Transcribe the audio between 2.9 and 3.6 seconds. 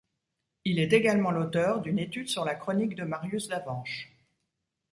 de Marius